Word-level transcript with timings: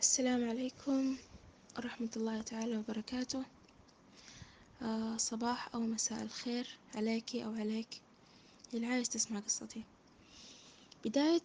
السلام 0.00 0.48
عليكم 0.48 1.16
ورحمة 1.78 2.08
الله 2.16 2.42
تعالى 2.42 2.76
وبركاته. 2.76 3.42
آه 4.82 5.16
صباح 5.16 5.74
أو 5.74 5.80
مساء 5.80 6.22
الخير 6.22 6.66
عليكي 6.94 7.44
أو 7.44 7.52
عليك. 7.54 7.88
اللي 8.74 8.86
عايز 8.86 9.08
تسمع 9.08 9.40
قصتي. 9.40 9.82
بداية 11.04 11.42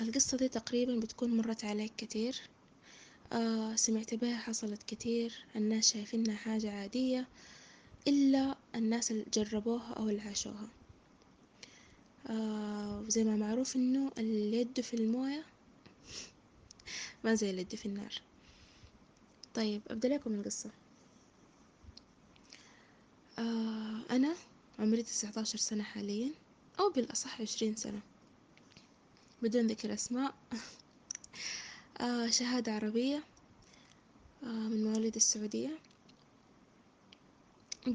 القصة 0.00 0.36
دي 0.36 0.48
تقريبا 0.48 0.96
بتكون 1.00 1.36
مرت 1.36 1.64
عليك 1.64 1.92
كتير. 1.96 2.40
آه 3.32 3.74
سمعت 3.76 4.14
بها 4.14 4.36
حصلت 4.38 4.82
كتير. 4.82 5.44
الناس 5.56 5.92
شايفينها 5.92 6.36
حاجة 6.36 6.72
عادية 6.72 7.28
إلا 8.08 8.56
الناس 8.74 9.10
اللي 9.10 9.24
جربوها 9.34 9.92
أو 9.92 10.08
اللي 10.08 10.22
عاشوها. 10.22 10.68
آه 12.26 13.00
وزي 13.00 13.24
ما 13.24 13.36
معروف 13.36 13.76
إنه 13.76 14.10
اللي 14.18 14.60
يده 14.60 14.82
في 14.82 14.94
الموية. 14.94 15.44
ما 17.24 17.34
زي 17.34 17.50
اللي 17.50 17.62
يده 17.62 17.76
في 17.76 17.86
النار. 17.86 18.12
طيب 19.54 19.82
أبدأ 19.88 20.08
لكم 20.08 20.34
القصة. 20.34 20.70
آه 23.38 24.00
أنا 24.10 24.34
عمري 24.78 25.02
تسعة 25.02 25.32
عشر 25.36 25.58
سنة 25.58 25.82
حاليا 25.82 26.30
أو 26.80 26.90
بالأصح 26.90 27.40
عشرين 27.40 27.76
سنة. 27.76 28.00
بدون 29.42 29.66
ذكر 29.66 29.94
أسماء. 29.94 30.34
آه 32.00 32.30
شهادة 32.30 32.72
عربية 32.72 33.22
آه 34.42 34.46
من 34.46 34.84
مواليد 34.84 35.16
السعودية. 35.16 35.78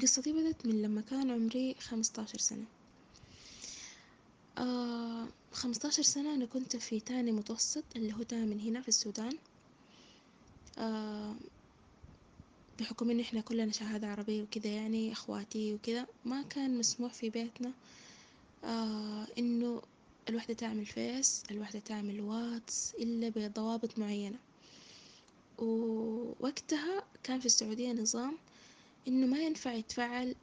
قصتي 0.02 0.32
بدت 0.32 0.66
من 0.66 0.82
لما 0.82 1.00
كان 1.00 1.30
عمري 1.30 1.74
خمسة 1.74 2.22
عشر 2.22 2.38
سنة. 2.38 2.64
آه 4.58 5.28
خمسة 5.52 5.88
عشر 5.88 6.02
سنة 6.02 6.34
أنا 6.34 6.46
كنت 6.46 6.76
في 6.76 7.00
تاني 7.00 7.32
متوسط 7.32 7.84
اللي 7.96 8.12
هو 8.12 8.22
تامن 8.22 8.60
هنا 8.60 8.80
في 8.80 8.88
السودان. 8.88 9.38
آه 10.78 11.34
بحكم 12.78 13.10
إن 13.10 13.20
إحنا 13.20 13.40
كلنا 13.40 13.72
شهادة 13.72 14.06
عربية 14.06 14.42
وكذا 14.42 14.70
يعني 14.70 15.12
إخواتي 15.12 15.74
وكذا 15.74 16.06
ما 16.24 16.42
كان 16.42 16.78
مسموح 16.78 17.12
في 17.14 17.30
بيتنا. 17.30 17.72
آه 18.64 19.26
إنه 19.38 19.82
الوحدة 20.28 20.54
تعمل 20.54 20.86
فيس 20.86 21.42
الوحدة 21.50 21.78
تعمل 21.78 22.20
واتس 22.20 22.94
إلا 22.98 23.28
بضوابط 23.28 23.98
معينة. 23.98 24.38
ووقتها 25.58 27.02
كان 27.22 27.40
في 27.40 27.46
السعودية 27.46 27.92
نظام 27.92 28.38
إنه 29.08 29.26
ما 29.26 29.38
ينفع 29.38 29.72
يتفعل 29.72 30.34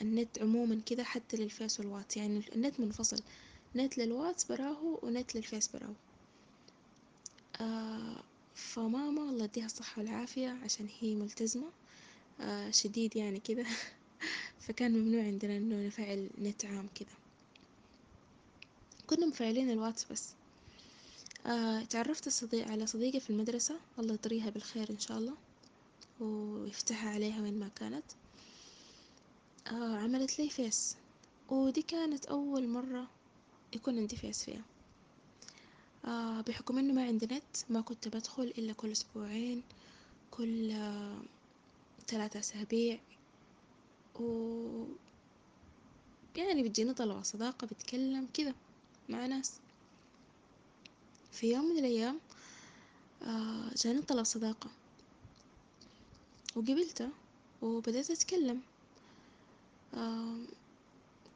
النت 0.00 0.38
عموما 0.42 0.80
كذا 0.86 1.04
حتى 1.04 1.36
للفيس 1.36 1.80
والواتس. 1.80 2.16
يعني 2.16 2.42
النت 2.54 2.80
منفصل. 2.80 3.16
نت 3.76 3.98
للواتس 3.98 4.44
براهو 4.44 4.98
ونت 5.02 5.34
للفيس 5.36 5.68
براهو 5.68 5.92
آه 7.60 8.22
فماما 8.54 9.22
الله 9.30 9.44
يديها 9.44 9.66
الصحة 9.66 10.02
والعافية 10.02 10.48
عشان 10.64 10.88
هي 11.00 11.14
ملتزمة. 11.14 11.70
آه 12.40 12.70
شديد 12.70 13.16
يعني 13.16 13.40
كذا 13.40 13.64
فكان 14.66 14.92
ممنوع 14.92 15.22
عندنا 15.24 15.56
إنه 15.56 15.86
نفعل 15.86 16.30
نت 16.38 16.64
عام 16.64 16.88
كذا 16.94 17.08
كنا 19.06 19.26
مفعلين 19.26 19.70
الواتس 19.70 20.04
بس. 20.12 20.32
آه 21.46 21.82
تعرفت 21.84 22.28
صديق 22.28 22.68
على 22.68 22.86
صديقة 22.86 23.18
في 23.18 23.30
المدرسة. 23.30 23.76
الله 23.98 24.14
يطريها 24.14 24.50
بالخير 24.50 24.90
إن 24.90 24.98
شاء 24.98 25.18
الله. 25.18 25.34
ويفتحها 26.20 27.10
عليها 27.10 27.42
وين 27.42 27.58
ما 27.58 27.68
كانت. 27.68 28.04
آه 29.66 29.96
عملت 29.98 30.38
لي 30.38 30.48
فيس. 30.50 30.96
ودي 31.48 31.82
كانت 31.82 32.26
أول 32.26 32.68
مرة 32.68 33.08
يكون 33.74 33.98
عندي 33.98 34.16
فيس 34.16 34.44
فيها 34.44 34.62
آه 36.04 36.40
بحكم 36.40 36.78
إنه 36.78 36.92
ما 36.92 37.04
عندي 37.06 37.26
نت 37.26 37.56
ما 37.70 37.80
كنت 37.80 38.08
بدخل 38.08 38.42
إلا 38.42 38.72
كل 38.72 38.92
أسبوعين 38.92 39.62
كل 40.30 40.70
آه 40.70 41.18
ثلاثة 42.08 42.40
أسابيع. 42.40 42.98
و 44.20 44.84
يعني 46.36 46.62
بتجيني 46.62 46.94
طلبة 46.94 47.22
صداقة 47.22 47.66
بتكلم 47.66 48.28
كذا 48.34 48.54
مع 49.08 49.26
ناس. 49.26 49.52
في 51.32 51.52
يوم 51.52 51.64
من 51.64 51.78
الأيام 51.78 52.18
آه 53.22 53.70
جاني 53.76 54.02
طلب 54.02 54.24
صداقة. 54.24 54.70
وقبلته 56.56 57.08
وبدأت 57.62 58.10
أتكلم. 58.10 58.60
آه 59.94 60.36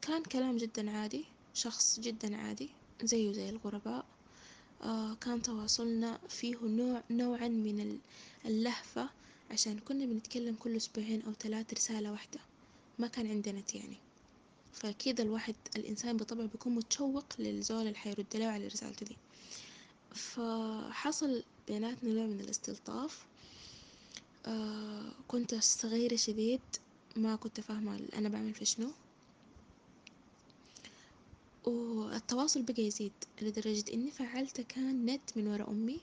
كان 0.01 0.23
كلام 0.23 0.57
جدا 0.57 0.91
عادي. 0.97 1.25
شخص 1.53 1.99
جدا 1.99 2.37
عادي 2.37 2.69
زيه 3.03 3.31
زي 3.31 3.49
الغرباء. 3.49 4.05
آه 4.81 5.13
كان 5.13 5.41
تواصلنا 5.41 6.19
فيه 6.29 6.55
نوع 6.63 7.03
نوعا 7.11 7.47
من 7.47 7.99
اللهفة 8.45 9.09
عشان 9.51 9.79
كنا 9.79 10.05
بنتكلم 10.05 10.55
كل 10.55 10.75
أسبوعين 10.75 11.21
أو 11.21 11.33
ثلاث 11.33 11.73
رسالة 11.73 12.11
واحدة. 12.11 12.39
ما 12.99 13.07
كان 13.07 13.27
عندنا 13.27 13.63
يعني. 13.73 13.97
فأكيد 14.73 15.19
الواحد 15.19 15.55
الإنسان 15.75 16.17
بطبعه 16.17 16.45
بيكون 16.47 16.75
متشوق 16.75 17.25
للزول 17.39 17.81
اللي 17.81 17.95
حيرد 17.97 18.25
له 18.35 18.45
على 18.45 18.67
رسالته 18.67 19.05
دي. 19.05 19.17
فحصل 20.15 21.43
بيناتنا 21.67 22.13
نوع 22.13 22.25
من 22.25 22.39
الاستلطاف. 22.39 23.25
آه 24.45 25.11
كنت 25.27 25.55
صغيرة 25.55 26.15
شديد 26.15 26.61
ما 27.15 27.35
كنت 27.35 27.59
فاهمة 27.59 27.99
أنا 28.15 28.29
بعمل 28.29 28.53
في 28.53 28.65
شنو. 28.65 28.91
والتواصل 31.67 32.61
بقى 32.61 32.83
يزيد 32.83 33.11
لدرجة 33.41 33.93
إني 33.93 34.11
فعلت 34.11 34.61
كان 34.61 35.05
نت 35.05 35.37
من 35.37 35.47
ورا 35.47 35.69
أمي 35.69 35.99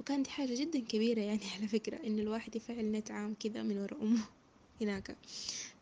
وكان 0.00 0.22
دي 0.22 0.30
حاجة 0.30 0.60
جدا 0.60 0.80
كبيرة 0.80 1.20
يعني 1.20 1.40
على 1.56 1.68
فكرة 1.68 1.96
إن 2.06 2.18
الواحد 2.18 2.56
يفعل 2.56 2.90
نت 2.92 3.10
عام 3.10 3.34
كذا 3.40 3.62
من 3.62 3.78
ورا 3.78 3.96
أمه 4.02 4.24
هناك. 4.80 5.16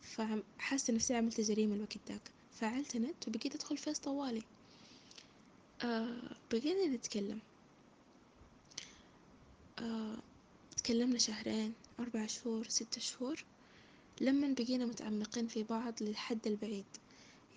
فحاسة 0.01 0.93
نفسي 0.93 1.15
عملت 1.15 1.41
جريمة 1.41 1.75
الوقت 1.75 1.97
داك 2.07 2.31
فعلت 2.53 2.97
نت 2.97 3.27
وبقيت 3.27 3.55
أدخل 3.55 3.77
فيس 3.77 3.99
طوالي. 3.99 4.41
آه 5.83 6.21
بقينا 6.51 6.85
نتكلم. 6.87 7.39
آه 9.79 10.15
تكلمنا 10.77 11.17
شهرين 11.19 11.73
أربع 11.99 12.25
شهور 12.27 12.65
ستة 12.67 13.01
شهور 13.01 13.43
لما 14.21 14.53
بقينا 14.53 14.85
متعمقين 14.85 15.47
في 15.47 15.63
بعض 15.63 15.93
للحد 16.03 16.47
البعيد. 16.47 16.85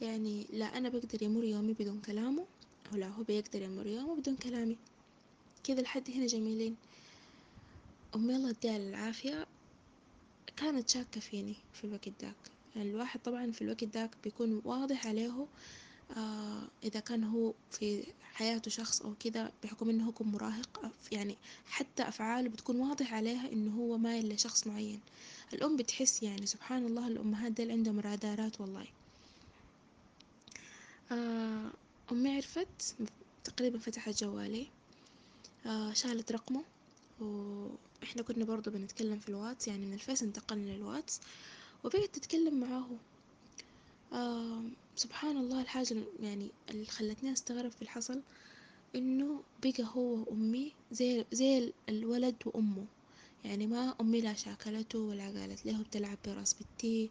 يعني 0.02 0.46
لا 0.52 0.64
أنا 0.78 0.88
بقدر 0.88 1.22
يمر 1.22 1.44
يومي 1.44 1.72
بدون 1.72 2.00
كلامه 2.00 2.44
ولا 2.92 3.08
هو 3.08 3.22
بيقدر 3.22 3.62
يمر 3.62 3.86
يومه 3.86 4.16
بدون 4.16 4.36
كلامي. 4.36 4.76
كذا 5.64 5.80
الحد 5.80 6.10
هنا 6.10 6.26
جميلين. 6.26 6.76
أمي 8.14 8.36
الله 8.36 8.50
يديها 8.50 8.76
العافية. 8.76 9.46
كانت 10.56 10.88
شاكة 10.88 11.20
فيني 11.20 11.54
في 11.72 11.84
الوقت 11.84 12.08
داك 12.08 12.34
يعني 12.76 12.90
الواحد 12.90 13.20
طبعا 13.20 13.50
في 13.50 13.62
الوقت 13.62 13.84
داك 13.84 14.10
بيكون 14.24 14.60
واضح 14.64 15.06
عليه 15.06 15.46
آه 16.16 16.68
إذا 16.84 17.00
كان 17.00 17.24
هو 17.24 17.54
في 17.70 18.06
حياته 18.22 18.70
شخص 18.70 19.02
أو 19.02 19.14
كذا 19.20 19.52
بحكم 19.64 19.88
إنه 19.90 20.04
هو 20.04 20.24
مراهق. 20.26 20.90
يعني 21.12 21.36
حتى 21.66 22.02
أفعاله 22.02 22.48
بتكون 22.48 22.76
واضح 22.80 23.14
عليها 23.14 23.52
إنه 23.52 23.76
هو 23.76 23.98
مايل 23.98 24.34
لشخص 24.34 24.66
معين. 24.66 25.00
الأم 25.52 25.76
بتحس 25.76 26.22
يعني 26.22 26.46
سبحان 26.46 26.86
الله 26.86 27.08
الأمهات 27.08 27.52
ديل 27.52 27.70
عندهم 27.70 28.00
رادارات 28.00 28.60
والله. 28.60 28.86
أمي 32.12 32.36
عرفت 32.36 32.94
تقريبا 33.44 33.78
فتحت 33.78 34.24
جوالي. 34.24 34.66
آه 35.66 35.92
شالت 35.92 36.32
رقمه. 36.32 36.62
وإحنا 37.20 38.22
كنا 38.22 38.44
برضو 38.44 38.70
بنتكلم 38.70 39.18
في 39.18 39.28
الواتس 39.28 39.68
يعني 39.68 39.86
من 39.86 39.94
الفيس 39.94 40.22
انتقلنا 40.22 40.70
للواتس. 40.70 41.20
وبقت 41.84 42.18
تتكلم 42.18 42.60
معاه 42.60 42.86
آه 44.12 44.62
سبحان 44.96 45.36
الله 45.36 45.60
الحاجة 45.62 45.96
يعني 46.22 46.48
اللي 46.70 46.86
خلتني 46.86 47.32
أستغرب 47.32 47.70
في 47.70 47.82
الحصل 47.82 48.20
إنه 48.94 49.42
بقى 49.64 49.84
هو 49.96 50.14
وأمي 50.14 50.72
زي 50.92 51.24
زي 51.32 51.72
الولد 51.88 52.36
وأمه. 52.46 52.84
يعني 53.44 53.66
ما 53.66 53.94
أمي 54.00 54.20
لا 54.20 54.34
شاكلته 54.34 54.98
ولا 54.98 55.24
قالت 55.40 55.66
له 55.66 55.82
بتلعب 55.82 56.18
براس 56.26 56.54
بنتي 56.54 57.10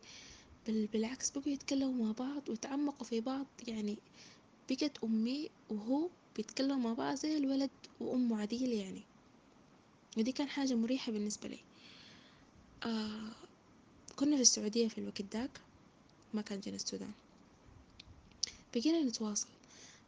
بل 0.68 0.88
بالعكس 0.94 1.30
بقوا 1.30 1.54
يتكلموا 1.54 2.06
مع 2.06 2.12
بعض 2.12 2.50
وتعمقوا 2.50 3.06
في 3.08 3.22
بعض 3.22 3.46
يعني 3.68 3.98
بقت 4.69 5.04
أمي 5.04 5.50
وهو 5.69 6.08
بيتكلموا 6.38 6.75
مع 6.75 6.94
بعض 6.94 7.16
زي 7.16 7.38
الولد 7.38 7.69
وأمه 8.00 8.42
عديلة 8.42 8.75
يعني. 8.84 9.02
ودي 10.18 10.31
كان 10.31 10.48
حاجة 10.50 10.74
مريحة 10.74 11.12
بالنسبة 11.12 11.50
لي. 11.50 11.60
آه 12.84 13.31
كنا 14.16 14.36
في 14.36 14.42
السعودية 14.42 14.88
في 14.88 14.98
الوقت 14.98 15.22
داك 15.22 15.50
ما 16.34 16.42
كان 16.42 16.60
جينا 16.60 16.75
السودان. 16.75 17.12
بقينا 18.75 19.02
نتواصل. 19.04 19.48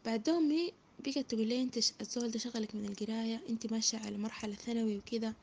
بعد 0.06 0.30
أمي 0.30 0.74
بقت 1.06 1.18
تقول 1.32 1.48
لي 1.48 1.62
أنت 1.62 1.78
الزول 2.02 2.32
ده 2.32 2.40
شغلك 2.40 2.76
من 2.76 2.86
القراية 2.86 3.42
أنت 3.50 3.72
ماشية 3.72 3.98
على 3.98 4.18
مرحلة 4.18 4.56
ثانوي 4.56 4.98
وكذا. 4.98 5.34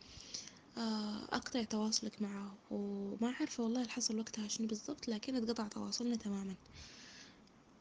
أقطع 0.77 1.63
تواصلك 1.63 2.23
معاه 2.23 2.53
وما 2.71 3.31
عارفة 3.41 3.65
والله 3.65 3.83
الحصل 3.83 4.19
وقتها 4.19 4.49
شنو 4.49 4.67
بالضبط 4.67 5.09
لكن 5.09 5.35
اتقطع 5.37 5.69
تواصلنا 5.69 6.17
تماما. 6.17 6.55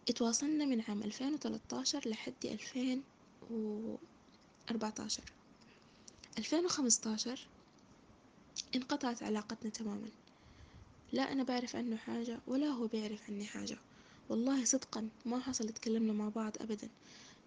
اتواصلنا 0.09 0.65
من 0.65 0.81
عام 0.81 1.03
ألفين 1.03 1.33
وتلاتاشر 1.33 2.09
لحد 2.09 2.45
ألفين 2.45 3.03
وأربعتاشر. 3.41 5.23
ألفين 6.37 6.65
وخمسطاشر 6.65 7.39
انقطعت 8.75 9.23
علاقتنا 9.23 9.71
تماما. 9.71 10.09
لا 11.11 11.31
أنا 11.31 11.43
بعرف 11.43 11.75
عنه 11.75 11.95
حاجة 11.95 12.39
ولا 12.47 12.67
هو 12.67 12.87
بيعرف 12.87 13.29
عني 13.29 13.45
حاجة. 13.45 13.77
والله 14.29 14.65
صدقا 14.65 15.09
ما 15.25 15.39
حصل 15.39 15.69
تكلمنا 15.69 16.13
مع 16.13 16.29
بعض 16.29 16.51
أبدا. 16.61 16.89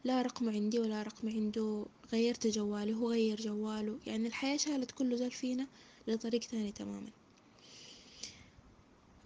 لا 0.05 0.23
رقمه 0.23 0.53
عندي 0.53 0.79
ولا 0.79 1.03
رقم 1.03 1.29
عنده 1.29 1.85
غيرت 2.13 2.47
جوالي 2.47 2.95
هو 2.95 3.11
غير 3.11 3.41
جواله. 3.41 3.99
يعني 4.07 4.27
الحياة 4.29 4.57
شالت 4.57 4.91
كل 4.91 5.17
زول 5.17 5.31
فينا 5.31 5.67
لطريق 6.07 6.41
تاني 6.41 6.73
تماما. 6.73 7.11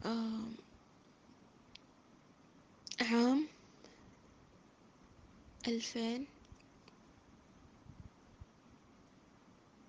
آه 0.04 0.48
عام 3.00 3.46
ألفين 5.68 6.26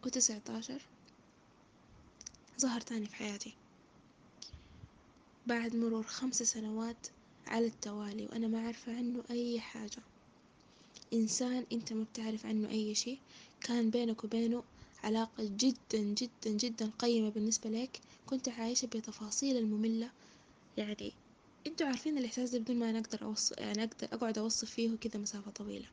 وتسعة 0.06 0.42
عشر 0.50 0.82
ظهر 2.62 2.82
تاني 2.82 3.06
في 3.06 3.16
حياتي. 3.16 3.54
بعد 5.46 5.76
مرور 5.76 6.04
خمس 6.04 6.44
سنوات 6.44 7.08
على 7.48 7.66
التوالي 7.66 8.26
وأنا 8.26 8.48
ما 8.48 8.66
عارفة 8.66 8.98
عنه 8.98 9.24
أي 9.32 9.60
حاجة. 9.60 10.02
إنسان 11.14 11.66
أنت 11.72 11.94
ما 11.94 12.04
بتعرف 12.04 12.46
عنه 12.46 12.70
أي 12.70 12.96
شي 12.96 13.18
كان 13.62 13.90
بينك 13.90 14.24
وبينه 14.24 14.64
علاقة 15.04 15.44
جدا 15.58 15.98
جدا 16.00 16.50
جدا 16.50 16.92
قيمة 17.00 17.30
بالنسبة 17.30 17.70
لك. 17.70 18.00
كنت 18.26 18.50
عايشة 18.50 18.86
بتفاصيل 18.86 19.58
المملة. 19.58 20.10
يعني 20.78 21.12
أنتوا 21.68 21.88
عارفين 21.88 22.18
الإحساس 22.18 22.50
ده 22.50 22.60
بدون 22.60 22.76
ما 22.80 22.90
أنا 22.90 23.00
أقدر 23.00 23.24
أوصف 23.26 23.58
يعني 23.58 23.84
أقدر 23.84 24.08
أقعد 24.14 24.38
أوصف 24.38 24.72
فيه 24.72 24.96
كذا 24.96 25.20
مسافة 25.20 25.52
طويلة. 25.52 25.86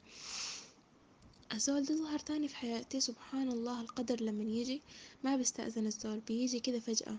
الزول 1.53 1.83
ده 1.83 1.95
ظهر 1.95 2.19
تاني 2.19 2.49
في 2.49 2.57
حياتي 2.57 3.01
سبحان 3.01 3.49
الله 3.49 3.81
القدر 3.81 4.21
لما 4.21 4.45
يجي. 4.45 4.81
ما 5.25 5.37
بيستأذن 5.37 5.87
الزول 5.87 6.21
بيجي 6.21 6.61
كده 6.61 6.81
فجأة. 6.81 7.17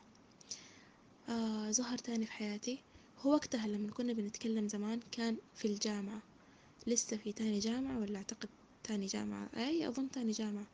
آه 1.29 1.71
ظهر 1.71 1.97
تاني 1.97 2.25
في 2.25 2.31
حياتي. 2.31 2.79
هو 3.21 3.31
وقتها 3.31 3.67
لما 3.67 3.91
كنا 3.91 4.13
بنتكلم 4.13 4.67
زمان 4.67 4.99
كان 5.11 5.37
في 5.55 5.67
الجامعة. 5.67 6.21
لسه 6.87 7.17
في 7.17 7.31
تاني 7.31 7.59
جامعة 7.59 7.99
ولا 7.99 8.17
أعتقد 8.17 8.49
تاني 8.83 9.05
جامعة؟ 9.05 9.49
أي 9.57 9.87
أظن 9.87 10.11
تاني 10.11 10.31
جامعة. 10.31 10.65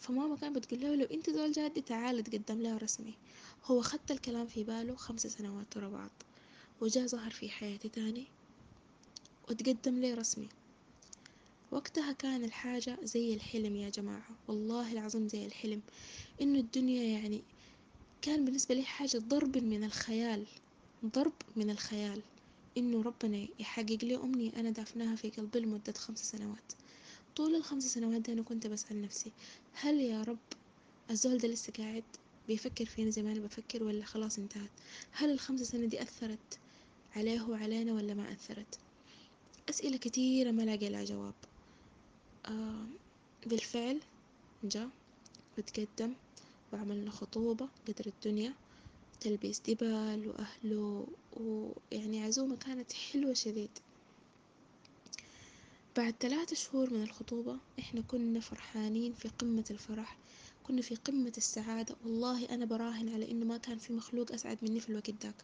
فماما 0.00 0.36
كانت 0.36 0.56
بتقول 0.56 0.80
له 0.80 0.94
لو 0.94 1.04
أنت 1.04 1.30
زول 1.30 1.52
جادي 1.52 1.80
تعال 1.80 2.24
تقدم 2.24 2.62
له 2.62 2.76
رسمي. 2.76 3.14
هو 3.64 3.82
خدت 3.82 4.10
الكلام 4.10 4.46
في 4.46 4.64
باله 4.64 4.94
خمس 4.94 5.26
سنوات 5.26 5.76
ورا 5.76 5.88
بعض. 5.88 6.10
وجا 6.80 7.06
ظهر 7.06 7.30
في 7.30 7.50
حياتي 7.50 7.88
تاني 7.88 8.26
وتقدم 9.50 10.00
لي 10.00 10.14
رسمي. 10.14 10.48
وقتها 11.70 12.12
كان 12.12 12.44
الحاجة 12.44 12.98
زي 13.02 13.34
الحلم 13.34 13.76
يا 13.76 13.90
جماعة. 13.90 14.30
والله 14.48 14.92
العظيم 14.92 15.28
زي 15.28 15.46
الحلم. 15.46 15.80
إنه 16.40 16.58
الدنيا 16.58 17.18
يعني 17.18 17.42
كان 18.22 18.44
بالنسبة 18.44 18.74
لي 18.74 18.82
حاجة 18.82 19.18
ضرب 19.18 19.58
من 19.58 19.84
الخيال. 19.84 20.46
ضرب 21.04 21.32
من 21.56 21.70
الخيال. 21.70 22.22
إنه 22.76 23.02
ربنا 23.02 23.46
يحقق 23.58 23.98
لي 24.02 24.16
أمنية 24.16 24.52
أنا 24.56 24.70
دافناها 24.70 25.16
في 25.16 25.30
قلبي 25.30 25.60
لمدة 25.60 25.92
خمس 25.92 26.30
سنوات. 26.30 26.72
طول 27.36 27.54
الخمس 27.54 27.86
سنوات 27.86 28.20
دي 28.20 28.32
أنا 28.32 28.42
كنت 28.42 28.66
بسأل 28.66 29.02
نفسي 29.02 29.32
هل 29.72 30.00
يا 30.00 30.22
رب 30.22 30.38
الزول 31.10 31.38
ده 31.38 31.48
لسه 31.48 31.72
قاعد؟ 31.78 32.04
بيفكر 32.48 32.84
فينا 32.84 33.10
زي 33.10 33.22
ما 33.22 33.32
أنا 33.32 33.40
بفكر 33.40 33.84
ولا 33.84 34.04
خلاص 34.04 34.38
انتهت؟ 34.38 34.70
هل 35.12 35.30
الخمس 35.30 35.60
سنة 35.62 35.86
دي 35.86 36.02
أثرت 36.02 36.58
عليه 37.16 37.42
وعلينا 37.42 37.92
ولا 37.92 38.14
ما 38.14 38.32
أثرت؟ 38.32 38.78
أسئلة 39.68 39.96
كتيرة 39.96 40.50
ما 40.50 40.62
لاقي 40.62 40.88
لها 40.88 41.04
جواب. 41.04 41.34
آه 42.46 42.86
بالفعل 43.46 44.00
جا 44.64 44.90
وتقدم 45.58 46.14
وعملنا 46.72 47.10
خطوبة 47.10 47.68
قدر 47.88 48.06
الدنيا. 48.06 48.54
تلبيس 49.20 49.60
دبل 49.60 50.28
وأهله 50.28 51.06
ويعني 51.32 52.22
عزومة 52.24 52.56
كانت 52.56 52.92
حلوة 52.92 53.32
شديد. 53.32 53.70
بعد 55.96 56.14
ثلاثة 56.20 56.56
شهور 56.56 56.92
من 56.92 57.02
الخطوبة 57.02 57.56
إحنا 57.78 58.00
كنا 58.00 58.40
فرحانين 58.40 59.12
في 59.12 59.28
قمة 59.28 59.64
الفرح 59.70 60.16
كنا 60.66 60.82
في 60.82 60.94
قمة 60.94 61.32
السعادة. 61.36 61.96
والله 62.04 62.48
أنا 62.48 62.64
براهن 62.64 63.08
على 63.08 63.30
إنه 63.30 63.44
ما 63.44 63.56
كان 63.56 63.78
في 63.78 63.92
مخلوق 63.92 64.32
أسعد 64.32 64.58
مني 64.62 64.80
في 64.80 64.88
الوقت 64.88 65.10
داك 65.10 65.34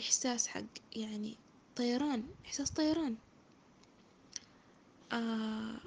إحساس 0.00 0.46
حق 0.46 0.62
يعني 0.96 1.36
طيران 1.76 2.24
إحساس 2.46 2.70
طيران. 2.70 3.16
آه 5.12 5.80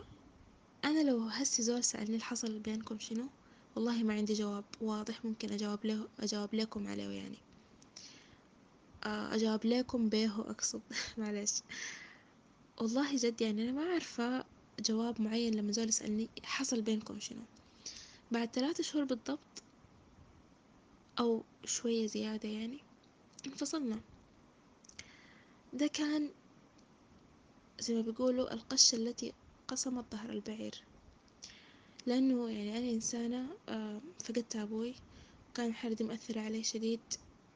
أنا 0.86 1.04
لو 1.04 1.20
هسي 1.20 1.64
زول 1.64 1.84
سألني 1.84 2.16
الحصل 2.16 2.60
بينكم 2.60 3.00
شنو؟ 3.00 3.26
والله 3.76 4.04
ما 4.04 4.14
عندي 4.14 4.34
جواب 4.34 4.64
واضح 4.82 5.26
ممكن 5.26 5.52
أجاوب 5.52 5.86
له 5.86 6.08
أجاوب 6.20 6.56
لكم 6.56 6.88
عليه 6.88 7.10
يعني. 7.10 7.38
آه 9.04 9.36
أجاوب 9.36 9.66
لكم 9.66 10.10
بيه 10.10 10.40
أقصد 10.40 10.82
معلش. 11.18 11.62
والله 12.82 13.16
جد 13.16 13.42
يعني 13.42 13.64
أنا 13.64 13.72
ما 13.72 13.94
عارفة 13.94 14.46
جواب 14.80 15.22
معين 15.22 15.56
لما 15.56 15.72
زول 15.72 15.88
يسألني 15.90 16.30
حصل 16.44 16.82
بينكم 16.82 17.20
شنو. 17.20 17.42
بعد 18.32 18.50
ثلاثة 18.54 18.84
شهور 18.84 19.04
بالضبط 19.06 19.64
أو 21.20 21.44
شوية 21.66 22.08
زيادة 22.08 22.50
يعني 22.50 22.78
انفصلنا. 23.48 24.00
ده 25.74 25.88
كان 25.88 26.30
زي 27.80 27.94
ما 27.96 28.02
بيقولوا 28.02 28.54
القشة 28.54 28.96
التي 28.96 29.34
قصمت 29.68 30.06
ظهر 30.12 30.30
البعير. 30.30 30.84
لأنه 32.06 32.50
يعني 32.50 32.78
أنا 32.78 32.90
إنسانة 32.90 33.48
فقدت 34.24 34.56
أبوي. 34.56 34.96
كان 35.54 35.70
الحالة 35.70 35.96
دي 35.96 36.04
مؤثرة 36.04 36.40
علي 36.42 36.64
شديد 36.64 37.00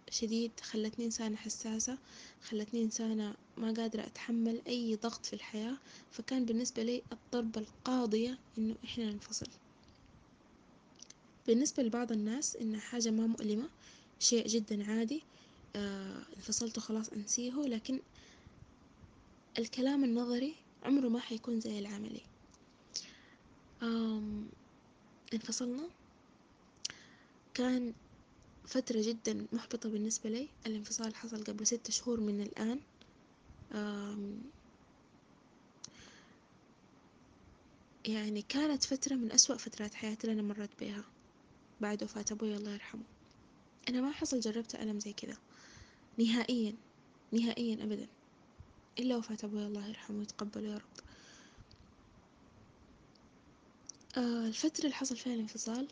شديد 0.09 0.51
خلتني 0.61 1.05
إنسانة 1.05 1.35
حساسة 1.37 1.97
خلتني 2.41 2.83
إنسانة 2.83 3.35
ما 3.57 3.71
قادرة 3.73 4.01
أتحمل 4.01 4.61
أي 4.67 4.95
ضغط 4.95 5.25
في 5.25 5.33
الحياة. 5.33 5.77
فكان 6.11 6.45
بالنسبة 6.45 6.83
لي 6.83 7.01
الضربة 7.13 7.61
القاضية 7.61 8.37
إنه 8.57 8.75
إحنا 8.83 9.11
ننفصل. 9.11 9.47
بالنسبة 11.47 11.83
لبعض 11.83 12.11
الناس 12.11 12.55
إنها 12.55 12.79
حاجة 12.79 13.09
ما 13.11 13.27
مؤلمة 13.27 13.69
شيء 14.19 14.47
جدا 14.47 14.91
عادي 14.91 15.23
آه 15.75 16.25
انفصلت 16.37 16.79
خلاص 16.79 17.09
أنسيه. 17.09 17.53
لكن 17.53 17.99
الكلام 19.59 20.03
النظري 20.03 20.55
عمره 20.83 21.07
ما 21.07 21.19
حيكون 21.19 21.59
زي 21.59 21.79
العملي. 21.79 22.21
آم 23.83 24.45
انفصلنا. 25.33 25.89
كان 27.53 27.93
فترة 28.65 29.01
جدا 29.01 29.47
محبطة 29.51 29.89
بالنسبة 29.89 30.29
لي. 30.29 30.47
الانفصال 30.65 31.15
حصل 31.15 31.43
قبل 31.43 31.67
ستة 31.67 31.91
شهور 31.91 32.19
من 32.19 32.41
الآن. 32.41 32.79
يعني 38.05 38.41
كانت 38.41 38.83
فترة 38.83 39.15
من 39.15 39.31
أسوأ 39.31 39.57
فترات 39.57 39.93
حياتي 39.93 40.27
اللي 40.27 40.41
أنا 40.41 40.47
مرت 40.47 40.79
بيها. 40.79 41.03
بعد 41.81 42.03
وفاة 42.03 42.25
أبوي 42.31 42.55
الله 42.55 42.71
يرحمه. 42.71 43.03
أنا 43.89 44.01
ما 44.01 44.11
حصل 44.11 44.39
جربت 44.39 44.75
ألم 44.75 44.99
زي 44.99 45.13
كذا. 45.13 45.37
نهائيا. 46.19 46.73
نهائيا 47.31 47.83
أبدا. 47.83 48.07
إلا 48.99 49.15
وفاة 49.17 49.37
أبوي 49.43 49.65
الله 49.65 49.87
يرحمه 49.87 50.19
ويتقبله 50.19 50.67
يا 50.67 50.77
رب. 50.77 51.06
آه 54.17 54.47
الفترة 54.47 54.83
اللي 54.83 54.95
حصل 54.95 55.17
فيها 55.17 55.33
الانفصال 55.33 55.87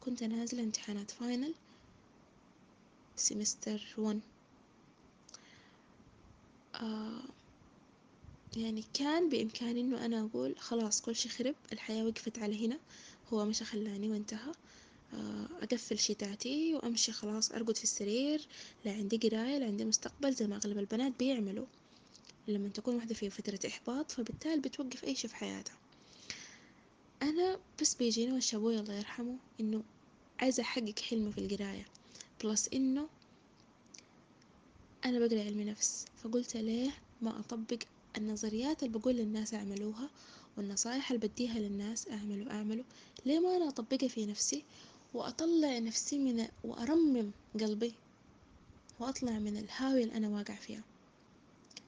كنت 0.00 0.22
نازلة 0.22 0.62
امتحانات 0.62 1.10
final 1.10 1.54
semester 3.16 3.94
one 3.98 4.20
يعني 8.56 8.84
كان 8.94 9.28
بإمكاني 9.28 9.80
إنه 9.80 10.04
أنا 10.04 10.20
أقول 10.20 10.58
خلاص 10.58 11.00
كل 11.00 11.16
شي 11.16 11.28
خرب 11.28 11.54
الحياة 11.72 12.04
وقفت 12.04 12.38
على 12.38 12.66
هنا 12.66 12.78
هو 13.32 13.44
مش 13.44 13.62
خلاني 13.62 14.08
وانتهى. 14.10 14.52
آه 15.14 15.48
أقفل 15.62 15.98
شتاتي 15.98 16.74
وأمشي 16.74 17.12
خلاص 17.12 17.52
أرقد 17.52 17.76
في 17.76 17.84
السرير 17.84 18.46
لا 18.84 18.92
عندي 18.92 19.16
قراية 19.16 19.58
لا 19.58 19.66
عندي 19.66 19.84
مستقبل 19.84 20.32
زي 20.34 20.46
ما 20.46 20.56
أغلب 20.56 20.78
البنات 20.78 21.12
بيعملوا. 21.18 21.66
لما 22.48 22.68
تكون 22.68 22.94
واحدة 22.96 23.14
في 23.14 23.30
فترة 23.30 23.60
إحباط 23.66 24.10
فبالتالي 24.10 24.60
بتوقف 24.60 25.04
أي 25.04 25.14
شي 25.14 25.28
في 25.28 25.36
حياتها. 25.36 25.87
أنا 27.22 27.58
بس 27.80 27.94
بيجيني 27.94 28.32
وش 28.32 28.54
أبوي 28.54 28.80
الله 28.80 28.94
يرحمه 28.94 29.36
إنه 29.60 29.82
عايزة 30.40 30.62
أحقق 30.62 30.98
حلمي 30.98 31.32
في 31.32 31.38
القراية 31.38 31.86
بلس 32.44 32.68
إنه 32.74 33.08
أنا 35.04 35.18
بقرأ 35.18 35.40
علم 35.44 35.60
نفس 35.60 36.06
فقلت 36.22 36.56
ليه 36.56 36.90
ما 37.22 37.40
أطبق 37.40 37.78
النظريات 38.16 38.82
اللي 38.82 38.98
بقول 38.98 39.14
للناس 39.14 39.54
أعملوها 39.54 40.10
والنصايح 40.56 41.10
اللي 41.12 41.28
بديها 41.28 41.58
للناس 41.58 42.08
اعملوا 42.08 42.52
اعملوا 42.52 42.84
ليه 43.26 43.38
ما 43.38 43.56
أنا 43.56 43.68
أطبقها 43.68 44.08
في 44.08 44.26
نفسي 44.26 44.64
وأطلع 45.14 45.78
نفسي 45.78 46.18
من 46.18 46.48
وأرمم 46.64 47.30
قلبي 47.60 47.92
وأطلع 49.00 49.32
من 49.38 49.56
الهاوية 49.56 50.04
اللي 50.04 50.16
أنا 50.16 50.28
واقع 50.28 50.54
فيها. 50.54 50.82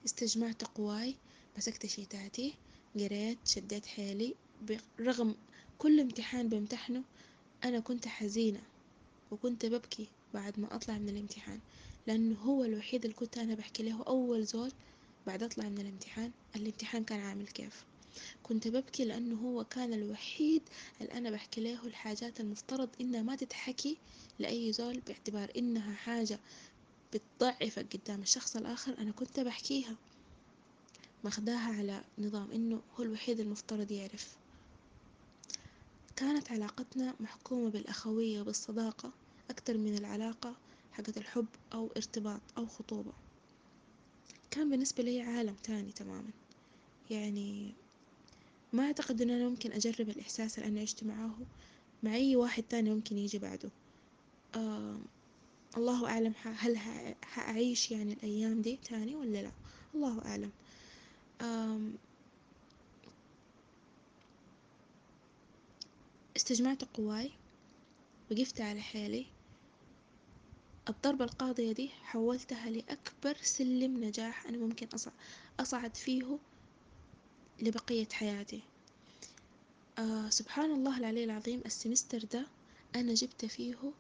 استجمعت 0.05 0.65
قواي 0.65 1.15
مسكت 1.59 1.87
شيتاتي 1.87 2.55
قريت 2.95 3.39
شديت 3.45 3.87
حيلي. 3.87 4.35
برغم 4.99 5.35
كل 5.79 6.01
امتحان 6.01 6.49
بامتحنه 6.49 7.03
أنا 7.65 7.81
كنت 7.81 8.09
حزينة 8.09 8.61
وكنت 9.31 9.67
ببكي 9.67 10.09
بعد 10.35 10.61
ما 10.61 10.75
أطلع 10.77 10.99
من 10.99 11.09
الامتحان 11.09 11.59
لأنه 12.07 12.37
هو 12.37 12.65
الوحيد 12.65 13.05
اللي 13.05 13.17
كنت 13.17 13.39
أنا 13.39 13.55
بحكي 13.55 13.83
له 13.83 14.03
أول 14.03 14.45
زول 14.45 14.73
بعد 15.27 15.43
أطلع 15.43 15.69
من 15.69 15.79
الامتحان 15.81 16.31
الامتحان 16.57 17.05
كان 17.05 17.21
عامل 17.21 17.47
كيف. 17.47 17.85
كنت 18.43 18.69
ببكي 18.69 19.05
لأنه 19.05 19.37
هو 19.41 19.65
كان 19.65 19.93
الوحيد 19.93 20.63
اللي 21.01 21.13
أنا 21.13 21.31
بحكي 21.31 21.61
له 21.61 21.87
الحاجات 21.87 22.41
المفترض 22.41 22.89
إنها 23.01 23.23
ما 23.23 23.37
تتحكي 23.37 23.97
لأي 24.39 24.73
زول 24.73 25.01
باعتبار 25.01 25.53
إنها 25.57 25.95
حاجة 25.95 26.39
بتضعفك 27.15 27.97
قدام 27.97 28.23
الشخص 28.23 28.57
الآخر 28.57 28.99
أنا 28.99 29.13
كنت 29.13 29.41
بحكيها 29.41 29.97
ماخداها 31.25 31.75
على 31.79 32.05
نظام 32.19 32.51
إنه 32.51 32.81
هو 32.99 33.05
الوحيد 33.05 33.41
المفترض 33.41 33.91
يعرف. 33.91 34.40
كانت 36.21 36.53
علاقتنا 36.53 37.15
محكومة 37.21 37.71
بالأخوية 37.71 38.41
وبالصداقة 38.41 39.13
أكتر 39.51 39.79
من 39.79 39.99
العلاقة 39.99 40.55
حقت 40.93 41.17
الحب 41.19 41.47
أو 41.73 41.91
ارتباط 41.97 42.41
أو 42.59 42.67
خطوبة. 42.67 43.13
كان 44.51 44.71
بالنسبة 44.71 45.03
لي 45.03 45.21
عالم 45.23 45.55
تاني 45.63 45.93
تماما. 45.93 46.31
يعني 47.11 47.73
ما 48.73 48.83
أعتقد 48.87 49.23
أن 49.23 49.31
أنا 49.31 49.49
ممكن 49.49 49.73
أجرب 49.73 50.09
الإحساس 50.09 50.59
اللي 50.59 50.69
أنا 50.69 50.81
عشت 50.81 51.05
معاه 51.05 51.31
مع 52.03 52.15
أي 52.15 52.37
واحد 52.37 52.63
تاني 52.63 52.91
ممكن 52.91 53.19
يجي 53.19 53.39
بعده. 53.39 53.71
آه 54.55 54.97
الله 55.77 56.07
أعلم 56.07 56.35
هل 56.43 56.79
حأعيش 57.23 57.91
يعني 57.91 58.13
الأيام 58.13 58.63
دي 58.63 58.79
تاني 58.85 59.17
ولا 59.17 59.43
لا. 59.43 59.51
الله 59.95 60.23
أعلم. 60.25 60.51
آه 61.41 61.81
استجمعت 66.51 66.85
قواي 66.85 67.31
وقفت 68.31 68.61
على 68.61 68.81
حيلي 68.81 69.27
الضربة 70.89 71.25
القاضية 71.25 71.73
دي 71.73 71.89
حولتها 71.89 72.71
لأكبر 72.71 73.37
سلم 73.43 74.05
نجاح 74.05 74.47
أنا 74.47 74.59
ممكن 74.59 74.89
أصعد 75.61 75.97
فيه 75.97 76.39
لبقية 77.63 78.09
حياتي. 78.13 78.63
آه 79.99 80.31
سبحان 80.31 80.71
الله 80.71 80.99
العلي 80.99 81.25
العظيم 81.25 81.63
ال 81.67 81.73
semester 81.73 82.25
ده 82.25 82.47
أنا 82.97 83.15
جبت 83.15 83.45
فيه 83.45 83.93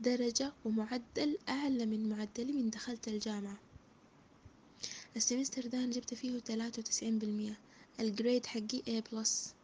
درجة 0.00 0.52
ومعدل 0.64 1.38
أعلى 1.48 1.86
من 1.86 2.08
معدلي 2.08 2.52
من 2.52 2.70
دخلت 2.70 3.08
الجامعة. 3.08 3.58
ال 5.16 5.22
semester 5.22 5.66
ده 5.66 5.78
أنا 5.78 5.90
جبت 5.90 6.14
فيه 6.14 6.38
تلاتة 6.38 6.80
وتسعين 6.80 7.18
بالمية. 7.18 7.58
ال 8.00 8.08
grade 8.08 8.46
حقي 8.46 8.82
A 9.00 9.12
plus 9.12 9.54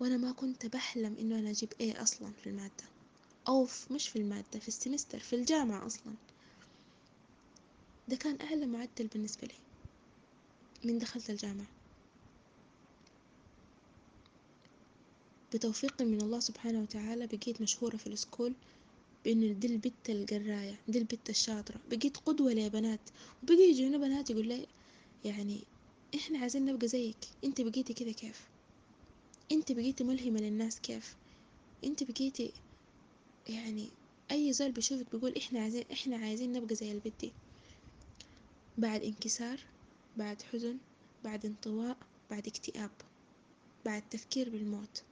وأنا 0.00 0.16
ما 0.16 0.32
كنت 0.32 0.66
بحلم 0.66 1.16
إنه 1.20 1.38
أنا 1.38 1.50
أجيب 1.50 1.68
A 1.72 2.00
أصلا 2.00 2.32
في 2.32 2.46
المادة 2.50 2.84
أو 3.48 3.64
في 3.64 3.92
مش 3.92 4.08
في 4.08 4.16
المادة 4.16 4.58
في 4.60 4.68
ال 4.68 4.74
semester 4.74 5.18
في 5.18 5.36
الجامعة 5.36 5.86
أصلا. 5.86 6.12
ده 8.08 8.16
كان 8.16 8.40
أعلى 8.40 8.66
معدل 8.66 9.06
بالنسبة 9.06 9.46
لي 9.46 9.54
من 10.92 10.98
دخلت 10.98 11.30
الجامعة. 11.30 11.66
بتوفيق 15.54 16.02
من 16.02 16.20
الله 16.20 16.40
سبحانه 16.40 16.82
وتعالى 16.82 17.26
بقيت 17.26 17.60
مشهورة 17.62 17.96
في 17.96 18.06
ال 18.06 18.13
school 18.13 18.52
بإنه 19.24 19.52
دي 19.52 19.66
البت 19.66 20.10
القراية 20.10 20.76
دي 20.88 20.98
البت 20.98 21.30
الشاطرة. 21.30 21.80
بقيت 21.90 22.16
قدوة 22.16 22.52
لبنات 22.52 23.00
وبقي 23.42 23.62
يجونا 23.62 23.98
بنات 23.98 24.30
يقول 24.30 24.48
لي 24.48 24.66
يعني 25.24 25.64
إحنا 26.14 26.38
عايزين 26.38 26.64
نبقى 26.64 26.88
زيك. 26.88 27.16
أنت 27.44 27.60
بقيتي 27.60 27.94
كذا 27.94 28.12
كيف؟ 28.12 28.49
أنت 29.52 29.72
بقيتي 29.72 30.04
ملهمة 30.04 30.40
للناس 30.40 30.80
كيف؟ 30.80 31.16
أنت 31.84 32.02
بقيتي 32.02 32.52
يعني 33.48 33.88
أي 34.30 34.52
زول 34.52 34.72
بيشوفك 34.72 35.06
بيقول 35.12 35.36
إحنا 35.36 35.60
عايزين 35.60 35.84
إحنا 35.92 36.16
عايزين 36.16 36.52
نبقى 36.52 36.74
زي 36.74 36.92
البت 36.92 37.32
بعد 38.78 39.02
انكسار 39.02 39.60
بعد 40.16 40.42
حزن 40.42 40.76
بعد 41.24 41.46
انطواء 41.46 41.96
بعد 42.30 42.46
اكتئاب 42.46 42.90
بعد 43.84 44.02
تفكير 44.10 44.50
بالموت. 44.50 45.02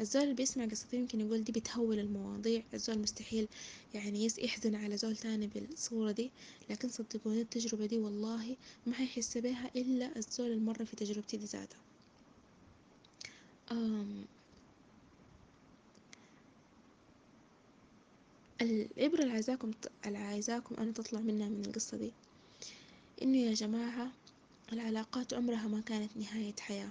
الزول 0.00 0.22
اللي 0.22 0.34
بيسمع 0.34 0.64
قصتي 0.66 0.96
يمكن 0.96 1.20
يقول 1.20 1.44
دي 1.44 1.52
بتهول 1.52 1.98
المواضيع. 1.98 2.62
الزول 2.74 2.98
مستحيل 2.98 3.48
يعني 3.94 4.28
يحزن 4.38 4.74
على 4.74 4.96
زول 4.96 5.16
تاني 5.16 5.46
بالصورة 5.46 6.12
دي. 6.12 6.30
لكن 6.70 6.88
صدقوني 6.88 7.40
التجربة 7.40 7.86
دي 7.86 7.98
والله 7.98 8.56
ما 8.86 8.94
حيحس 8.94 9.38
بيها 9.38 9.70
إلا 9.76 10.16
الزول 10.18 10.50
المرة 10.50 10.84
في 10.84 10.96
تجربتي 10.96 11.36
دي 11.36 11.44
ذاتها. 11.44 11.78
العبرة 18.60 19.20
اللي 19.22 19.32
عايزاكم 19.32 19.70
اللي 20.06 20.18
عايزاكم 20.18 20.74
أنا 20.74 20.92
تطلع 20.92 21.20
منها 21.20 21.48
من 21.48 21.64
القصة 21.66 21.96
دي 21.96 22.12
إنه 23.22 23.36
يا 23.38 23.54
جماعة 23.54 24.10
العلاقات 24.72 25.34
عمرها 25.34 25.68
ما 25.68 25.80
كانت 25.80 26.16
نهاية 26.16 26.54
حياة. 26.60 26.88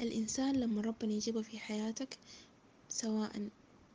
الإنسان 0.00 0.56
لما 0.56 0.82
ربنا 0.82 1.12
يجيبه 1.12 1.42
في 1.42 1.58
حياتك 1.58 2.18
سواء 2.88 3.48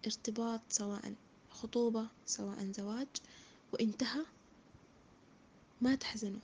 ارتباط 0.05 0.61
سواء 0.69 1.13
خطوبة 1.51 2.07
سواء 2.25 2.71
زواج 2.71 3.07
وانتهى 3.73 4.25
ما 5.81 5.95
تحزنوا 5.95 6.39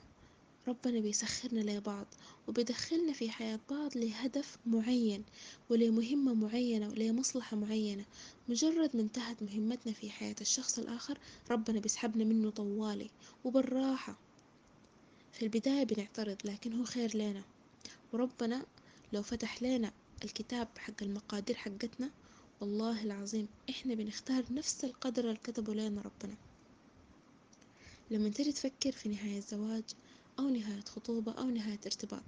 ربنا 0.68 1.00
بيسخرنا 1.00 1.60
لبعض 1.60 2.06
وبيدخلنا 2.48 3.12
في 3.12 3.30
حياة 3.30 3.60
بعض 3.70 3.96
لهدف 3.96 4.58
معين 4.66 5.24
ولمهمة 5.70 6.34
معينة 6.34 6.88
ولمصلحة 6.88 7.56
معينة. 7.56 8.04
مجرد 8.48 8.96
ما 8.96 9.02
انتهت 9.02 9.42
مهمتنا 9.42 9.92
في 9.92 10.10
حياة 10.10 10.34
الشخص 10.40 10.78
الآخر 10.78 11.18
ربنا 11.50 11.80
بيسحبنا 11.80 12.24
منه 12.24 12.50
طوالي 12.50 13.10
وبالراحة. 13.44 14.18
في 15.32 15.42
البداية 15.42 15.84
بنعترض 15.84 16.36
لكن 16.44 16.72
هو 16.78 16.84
خير 16.84 17.16
لنا. 17.16 17.42
وربنا 18.12 18.66
لو 19.12 19.22
فتح 19.22 19.62
لنا 19.62 19.92
الكتاب 20.24 20.68
حق 20.78 21.02
المقادير 21.02 21.56
حقتنا 21.56 22.10
والله 22.60 23.02
العظيم 23.02 23.48
إحنا 23.70 23.94
بنختار 23.94 24.44
نفس 24.50 24.84
القدر 24.84 25.24
اللي 25.24 25.40
كتبه 25.44 25.74
لنا 25.74 26.00
ربنا. 26.02 26.36
لما 28.10 28.28
تجي 28.28 28.52
تفكر 28.52 28.92
في 28.92 29.08
نهاية 29.08 29.40
زواج 29.40 29.84
أو 30.38 30.48
نهاية 30.48 30.80
خطوبة 30.84 31.32
أو 31.32 31.44
نهاية 31.50 31.80
ارتباط. 31.86 32.24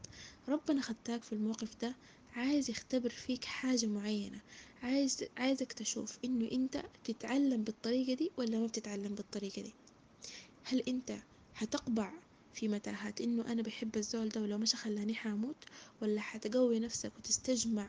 ربنا 0.48 0.80
خدتك 0.82 1.22
في 1.24 1.32
الموقف 1.32 1.76
ده 1.82 1.96
عايز 2.36 2.70
يختبر 2.70 3.10
فيك 3.10 3.44
حاجة 3.44 3.86
معينة. 3.86 4.40
عايز 4.82 5.24
عايزك 5.36 5.72
تشوف 5.72 6.18
إنه 6.24 6.48
أنت 6.52 6.82
بتتعلم 7.04 7.64
بالطريقة 7.64 8.14
دي 8.14 8.30
ولا 8.36 8.58
ما 8.58 8.66
بتتعلم 8.66 9.14
بالطريقة 9.14 9.62
دي. 9.62 9.72
هل 10.64 10.80
أنت 10.88 11.16
حتقبع 11.54 12.12
في 12.54 12.68
متاهات 12.68 13.20
إنه 13.20 13.52
أنا 13.52 13.62
بحب 13.62 13.96
الزول 13.96 14.28
ده 14.28 14.40
ولو 14.42 14.58
مش 14.58 14.74
خلاني 14.74 15.14
حاموت؟ 15.14 15.64
ولا 16.02 16.20
حتقوي 16.20 16.78
نفسك 16.78 17.12
وتستجمع 17.18 17.88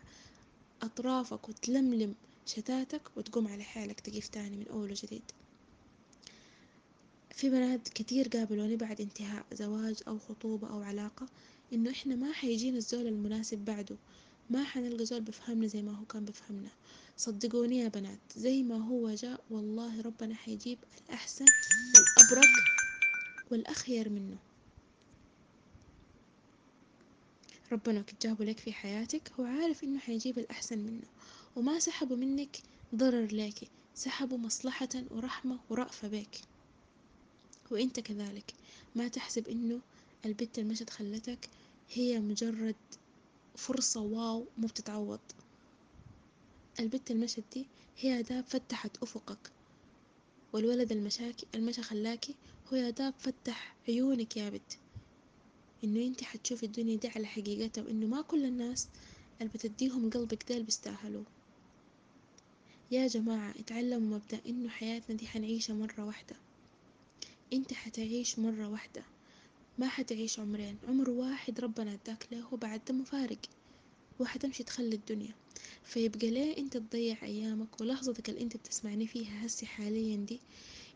أطرافك 0.82 1.50
وتلملم 1.50 2.16
شتاتك 2.46 3.02
وتقوم 3.18 3.48
على 3.48 3.64
حالك 3.64 4.00
تقيف 4.00 4.28
تاني 4.28 4.58
من 4.58 4.68
أول 4.68 4.92
وجديد؟ 4.92 5.32
في 7.40 7.50
بنات 7.50 7.90
كتير 7.90 8.28
قابلوني 8.28 8.76
بعد 8.76 9.02
انتهاء 9.02 9.46
زواج 9.54 9.96
أو 10.08 10.20
خطوبة 10.20 10.70
أو 10.70 10.82
علاقة 10.82 11.26
إنه 11.74 11.92
إحنا 11.92 12.16
ما 12.16 12.32
حيجينا 12.34 12.78
الزول 12.78 13.08
المناسب 13.08 13.58
بعده. 13.58 13.98
ما 14.50 14.64
حنلقى 14.64 15.06
زول 15.06 15.22
بفهمنا 15.22 15.68
زي 15.68 15.82
ما 15.82 15.92
هو 15.92 16.06
كان 16.06 16.26
بفهمنا. 16.26 16.70
صدقوني 17.18 17.80
يا 17.80 17.88
بنات 17.88 18.20
زي 18.38 18.64
ما 18.64 18.78
هو 18.88 19.16
جاء 19.16 19.40
والله 19.50 20.02
ربنا 20.02 20.36
حيجيب 20.36 20.78
الأحسن 20.98 21.46
والأبرك 21.96 22.50
والأخير 23.52 24.10
منه. 24.10 24.38
ربنا 27.72 28.00
وقت 28.00 28.26
جابه 28.26 28.46
لك 28.46 28.60
في 28.60 28.74
حياتك 28.74 29.32
هو 29.40 29.46
عارف 29.46 29.84
إنه 29.84 30.00
حيجيب 30.00 30.40
الأحسن 30.40 30.80
منه. 30.80 31.08
وما 31.56 31.80
سحبوا 31.80 32.18
منك 32.18 32.58
ضرر 32.96 33.28
لك 33.32 33.70
سحبوا 33.96 34.38
مصلحة 34.38 34.90
ورحمة 35.12 35.60
ورأفة 35.70 36.08
بك 36.08 36.49
وإنت 37.72 38.00
كذلك. 38.00 38.54
ما 38.96 39.08
تحسب 39.08 39.48
إنه 39.48 39.82
البت 40.26 40.60
المشت 40.60 40.90
خلتك 40.90 41.50
هي 41.94 42.20
مجرد 42.20 42.76
فرصة 43.56 44.02
واو 44.02 44.46
مو 44.58 44.68
بتتعوض. 44.68 45.20
البت 46.80 47.12
المشت 47.12 47.44
دي 47.54 47.66
هي 48.00 48.20
أداة 48.20 48.42
فتحت 48.42 48.98
أفقك. 49.04 49.52
والولد 50.54 50.92
المشاكي 50.92 51.48
المشى 51.56 51.82
خلاكي 51.82 52.36
هو 52.74 52.78
أداة 52.78 53.14
فتح 53.20 53.76
عيونك 53.88 54.38
يا 54.38 54.50
بت. 54.50 54.78
إنه 55.84 56.08
أنت 56.08 56.24
حتشوفي 56.24 56.66
الدنيا 56.66 56.96
دي 56.98 57.08
على 57.08 57.26
حقيقتها 57.28 57.84
وإنه 57.84 58.08
ما 58.08 58.22
كل 58.22 58.46
الناس 58.46 58.88
اللي 59.42 59.52
بتديهم 59.54 60.10
قلبك 60.10 60.46
ده 60.50 60.56
اللي 60.56 60.66
بيستاهلوه 60.66 61.26
يا 62.92 63.08
جماعة 63.08 63.52
اتعلموا 63.60 64.18
مبدأ 64.18 64.42
إنه 64.46 64.70
حياتنا 64.70 65.16
دي 65.16 65.28
حنعيشها 65.28 65.74
مرة 65.74 66.06
واحدة. 66.06 66.36
أنت 67.54 67.74
حتعيش 67.74 68.40
مرة 68.40 68.68
واحدة 68.68 69.04
ما 69.78 69.88
حتعيش 69.88 70.40
عمرين. 70.40 70.78
عمر 70.88 71.10
واحد 71.10 71.60
ربنا 71.60 71.94
أداك 71.94 72.28
له 72.32 72.54
وبعد 72.54 72.82
ده 72.88 72.94
مفارق 72.94 73.38
وحتمشي 74.20 74.64
تخلي 74.64 74.96
الدنيا. 74.96 75.34
فيبقى 75.84 76.32
ليه 76.32 76.58
أنت 76.58 76.78
تضيع 76.78 77.18
أيامك 77.24 77.82
ولحظتك 77.82 78.30
اللي 78.30 78.42
أنت 78.42 78.58
بتسمعني 78.58 79.08
فيها 79.08 79.46
هسي 79.46 79.66
حاليا 79.66 80.16
دي؟ 80.18 80.40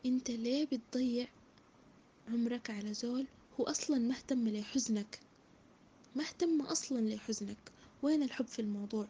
أنت 0.05 0.31
ليه 0.31 0.65
بتضيع 0.65 1.27
عمرك 2.27 2.69
على 2.69 2.93
زول 2.93 3.25
هو 3.59 3.63
أصلا 3.63 3.99
مهتم 3.99 4.49
لحزنك؟ 4.49 5.19
مهتم 6.15 6.61
أصلا 6.61 6.99
لحزنك. 6.99 7.57
وين 8.03 8.23
الحب 8.23 8.45
في 8.47 8.59
الموضوع؟ 8.59 9.07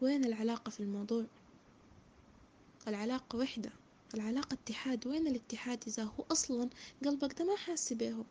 وين 0.00 0.24
العلاقة 0.24 0.70
في 0.70 0.80
الموضوع؟ 0.80 1.24
العلاقة 2.88 3.36
وحدة. 3.38 3.70
العلاقة 4.16 4.54
اتحاد؟ 4.54 5.06
وين 5.06 5.26
الاتحاد 5.26 5.84
إذا 5.86 6.02
هو 6.04 6.24
أصلا 6.30 6.70
قلبك 7.04 7.38
ده 7.38 7.44
ما 7.44 7.56
حاسس 7.56 7.92
بيه 7.92 8.24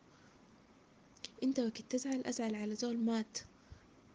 أنت 1.42 1.60
وقت 1.60 1.82
تزعل 1.90 2.20
أزعل 2.26 2.54
على 2.54 2.74
زول 2.74 2.98
مات 2.98 3.38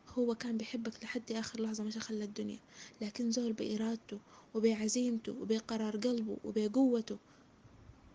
هو 0.09 0.35
كان 0.35 0.57
بيحبك 0.57 1.03
لحد 1.03 1.31
آخر 1.31 1.61
لحظة 1.61 1.83
مش 1.83 1.97
خلى 1.97 2.23
الدنيا 2.23 2.59
لكن 3.01 3.31
زول 3.31 3.53
بإرادته 3.53 4.19
وبعزيمته 4.55 5.31
وبقرار 5.31 5.97
قلبه 5.97 6.37
وبقوته 6.43 7.17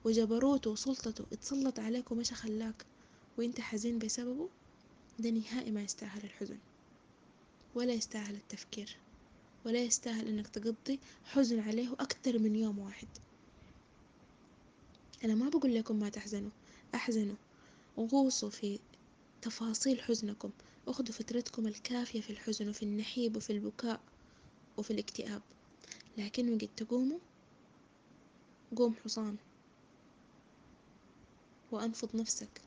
وجبروته 0.05 0.71
وسلطته 0.71 1.25
اتسلط 1.33 1.79
عليك 1.79 2.13
ومش 2.13 2.33
خلاك 2.33 2.87
وأنت 3.39 3.61
حزين 3.61 3.99
بسببه؟ 3.99 4.49
ده 5.19 5.31
نهائي 5.31 5.71
ما 5.71 5.83
يستاهل 5.83 6.25
الحزن 6.25 6.59
ولا 7.75 7.93
يستاهل 7.93 8.35
التفكير 8.35 8.97
ولا 9.67 9.79
يستاهل 9.79 10.29
إنك 10.29 10.47
تقضي 10.49 11.01
حزن 11.25 11.61
عليه 11.61 11.93
أكتر 11.93 12.39
من 12.39 12.57
يوم 12.57 12.79
واحد. 12.79 13.09
أنا 15.27 15.35
ما 15.35 15.49
بقول 15.49 15.75
لكم 15.75 15.99
ما 15.99 16.09
تحزنوا 16.09 16.51
أحزنوا. 16.95 17.35
غوصوا 17.99 18.51
في 18.51 18.79
تفاصيل 19.43 20.01
حزنكم. 20.01 20.51
أخذوا 20.89 21.13
فترتكم 21.13 21.67
الكافية 21.67 22.21
في 22.21 22.31
الحزن 22.31 22.69
وفي 22.69 22.83
النحيب 22.83 23.37
وفي 23.37 23.51
البكاء 23.51 24.01
وفي 24.77 24.91
الاكتئاب. 24.91 25.43
لكن 26.19 26.55
وقت 26.55 26.69
تقوموا 26.77 27.19
قوم 28.77 28.95
حصان. 29.05 29.37
وأنفض 31.73 32.17
نفسك. 32.17 32.61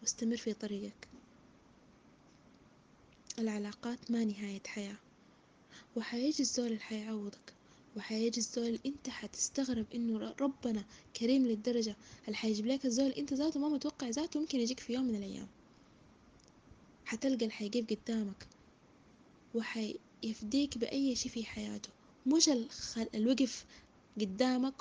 واستمر 0.00 0.36
في 0.36 0.52
طريقك. 0.52 1.08
العلاقات 3.38 4.10
ما 4.10 4.24
نهاية 4.24 4.62
حياة. 4.66 4.96
وحيجي 5.96 6.42
الزول 6.42 6.66
اللي 6.66 6.80
حيعوضك 6.80 7.59
وحيجي 7.96 8.38
الزول 8.40 8.78
انت 8.86 9.08
حتستغرب 9.08 9.86
انه 9.94 10.34
ربنا 10.40 10.84
كريم 11.16 11.46
للدرجة. 11.46 11.96
اللي 12.24 12.36
حيجيب 12.36 12.66
لك 12.66 12.86
الزول 12.86 13.10
انت 13.10 13.34
ذاته 13.34 13.60
ما 13.60 13.68
متوقع 13.68 14.08
ذاته 14.08 14.40
ممكن 14.40 14.60
يجيك 14.60 14.80
في 14.80 14.92
يوم 14.92 15.04
من 15.04 15.14
الأيام. 15.14 15.48
حتلقى 17.04 17.34
اللي 17.34 17.50
حيجيب 17.50 17.88
قدامك 17.90 18.46
وحيفديك 19.54 20.78
بأي 20.78 21.14
شي 21.16 21.28
في 21.28 21.44
حياته. 21.44 21.88
مش 22.26 22.48
الخل... 22.48 23.08
الوقف 23.14 23.64
قدامك 24.20 24.74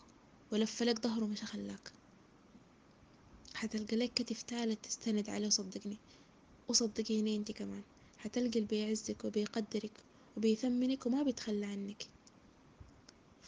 ولف 0.51 0.83
لك 0.83 0.99
ظهره 1.03 1.25
مش 1.25 1.43
خلاك. 1.43 1.91
حتلقى 3.53 3.97
لك 3.97 4.13
كتف 4.13 4.41
تالت 4.41 4.85
تستند 4.85 5.29
عليه 5.29 5.49
صدقني 5.49 5.97
وصدقيني 6.67 7.35
انت 7.35 7.51
كمان. 7.51 7.81
حتلقى 8.17 8.47
اللي 8.59 8.67
بيعزك 8.67 9.25
وبيقدرك 9.25 9.91
وبيثمنك 10.37 11.05
وما 11.05 11.23
بيتخلى 11.23 11.65
عنك. 11.65 12.07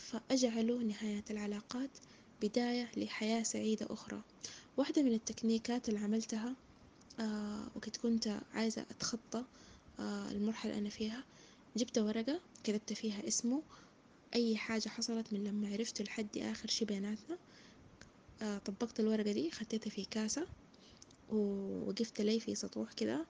فأجعلوا 0.01 0.84
نهاية 0.84 1.24
العلاقات 1.29 1.89
بداية 2.41 2.91
لحياة 2.98 3.43
سعيدة 3.43 3.88
أخرى. 3.89 4.22
واحدة 4.77 5.03
من 5.03 5.13
التكنيكات 5.13 5.89
اللي 5.89 6.00
عملتها 6.00 6.55
آه 7.20 7.67
وقت 7.75 7.98
كنت 7.98 8.39
عايزة 8.53 8.81
أتخطى 8.91 9.44
آه 10.00 10.31
المرحلة 10.31 10.77
أنا 10.77 10.90
فيها 10.90 11.24
جبت 11.77 11.98
ورقة 11.98 12.40
كتبت 12.64 12.94
فيها 12.94 13.27
اسمه. 13.27 13.61
أي 14.35 14.57
حاجة 14.57 14.90
حصلت 14.90 15.33
من 15.33 15.44
لما 15.44 15.70
عرفت 15.74 16.01
لحد 16.01 16.37
آخر 16.37 16.68
شي 16.70 16.85
بيناتنا 16.85 17.37
آه 18.42 18.57
طبقت 18.57 19.00
الورقة 19.00 19.31
دي 19.31 19.51
خطيتها 19.51 19.90
في 19.90 20.05
كاسة 20.05 20.48
ووقفت 21.29 22.22
لي 22.22 22.40
في 22.40 22.55
سطوح 22.55 22.94
كده 22.94 23.25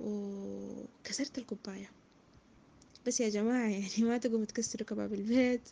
وكسرت 0.00 1.38
الكوباية 1.38 1.90
بس 3.06 3.20
يا 3.20 3.28
جماعة 3.28 3.68
يعني 3.68 3.90
ما 4.08 4.18
تقوموا 4.18 4.44
تكسروا 4.44 4.86
كباب 4.86 5.14
البيت 5.14 5.68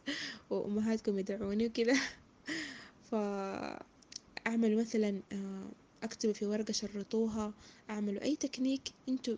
وأمهاتكم 0.50 1.18
يدعوني 1.18 1.66
وكده. 1.66 1.96
فأعملوا 3.10 4.80
مثلا 4.80 5.20
آه، 5.32 5.68
أكتبوا 6.02 6.34
في 6.34 6.46
ورقة 6.46 6.72
شرطوها 6.72 7.52
أعملوا 7.90 8.22
أي 8.22 8.36
تكنيك 8.36 8.88
أنتوا 9.08 9.36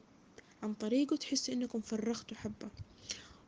عن 0.63 0.75
طريقه 0.75 1.17
تحسوا 1.17 1.55
إنكم 1.55 1.81
فرغتوا 1.81 2.37
حبة. 2.37 2.69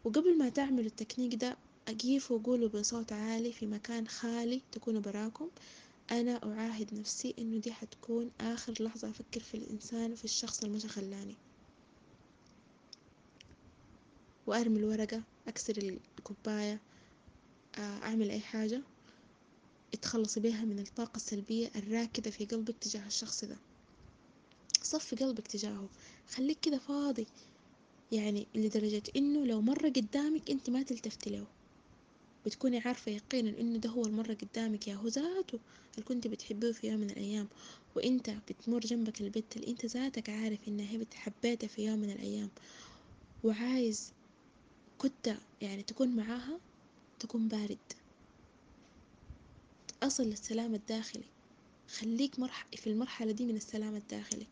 وقبل 0.04 0.38
ما 0.38 0.48
تعملوا 0.48 0.86
التكنيك 0.86 1.34
ده 1.34 1.56
أقيفوا 1.88 2.38
وقولوا 2.38 2.68
بصوت 2.68 3.12
عالي 3.12 3.52
في 3.52 3.66
مكان 3.66 4.08
خالي 4.08 4.60
تكونوا 4.72 5.00
براكم. 5.00 5.48
أنا 6.10 6.40
أعاهد 6.44 6.94
نفسي 6.94 7.34
إنه 7.38 7.58
دي 7.58 7.72
حتكون 7.72 8.30
آخر 8.40 8.74
لحظة 8.80 9.10
أفكر 9.10 9.40
في 9.40 9.54
الإنسان 9.54 10.12
وفي 10.12 10.24
الشخص 10.24 10.64
اللي 10.64 10.76
مش 10.76 10.86
خلاني. 10.86 11.34
وأرمي 14.52 14.78
الورقة 14.78 15.22
أكسر 15.48 15.98
الكوباية 16.18 16.80
آه، 17.78 17.98
أعمل 18.02 18.30
أي 18.30 18.40
حاجة. 18.40 18.82
اتخلصي 19.94 20.40
بيها 20.40 20.64
من 20.64 20.78
الطاقة 20.78 21.16
السلبية 21.16 21.70
الراكدة 21.76 22.30
في 22.30 22.44
قلبك 22.44 22.74
تجاه 22.80 23.06
الشخص 23.06 23.44
ده. 23.44 23.56
صفي 24.82 25.16
قلبك 25.16 25.46
تجاهه. 25.46 25.88
خليك 26.34 26.58
كده 26.62 26.78
فاضي. 26.78 27.26
يعني 28.12 28.46
لدرجة 28.54 29.02
إنه 29.16 29.46
لو 29.46 29.60
مرة 29.60 29.88
قدامك 29.88 30.50
أنت 30.50 30.70
ما 30.70 30.82
تلتفتي 30.82 31.30
له. 31.30 31.46
بتكوني 32.46 32.78
عارفة 32.78 33.12
يقينا 33.12 33.60
إنه 33.60 33.78
ده 33.78 33.90
هو 33.90 34.06
المرة 34.06 34.34
قدامك 34.34 34.88
يا 34.88 34.94
هو 34.94 35.08
ذاته 35.08 35.58
اللي 35.94 36.04
كنت 36.08 36.26
بتحبيه 36.26 36.72
في 36.72 36.88
يوم 36.88 37.00
من 37.00 37.10
الأيام. 37.10 37.48
وإنت 37.96 38.30
بتمر 38.30 38.80
جنبك 38.80 39.20
البت 39.20 39.56
اللي 39.56 39.68
إنت 39.68 39.86
ذاتك 39.86 40.28
عارف 40.30 40.58
إنها 40.68 40.86
هي 40.90 41.68
في 41.68 41.84
يوم 41.86 41.98
من 41.98 42.10
الأيام. 42.10 42.50
وعايز 43.44 44.12
كنت 45.02 45.36
يعني 45.60 45.82
تكون 45.82 46.08
معاها 46.16 46.58
تكون 47.20 47.48
بارد. 47.48 47.78
أصل 50.02 50.22
للسلام 50.22 50.74
الداخلي. 50.74 51.24
خليك 51.98 52.38
مرح 52.38 52.66
في 52.76 52.86
المرحلة 52.90 53.32
دي 53.32 53.46
من 53.46 53.56
السلام 53.56 53.96
الداخلي. 53.96 54.46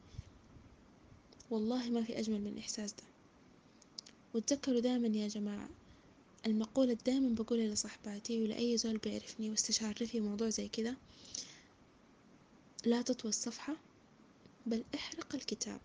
والله 1.51 1.91
ما 1.91 2.03
في 2.05 2.19
أجمل 2.19 2.41
من 2.41 2.47
الإحساس 2.47 2.93
ده. 2.93 3.03
وتذكروا 4.35 4.81
دائما 4.81 5.09
يا 5.09 5.29
جماعة 5.29 5.69
المقولة 6.47 6.97
دائما 7.07 7.35
بقولها 7.35 7.75
لصحباتي 7.75 8.43
ولأي 8.43 8.77
زول 8.77 8.99
بيعرفني 8.99 9.51
واستشارني 9.51 10.09
في 10.09 10.21
موضوع 10.21 10.49
زي 10.49 10.69
كده 10.69 10.97
لا 12.85 13.03
تطوي 13.03 13.29
الصفحة 13.29 13.77
بل 14.67 14.85
احرق 14.95 15.35
الكتاب. 15.35 15.81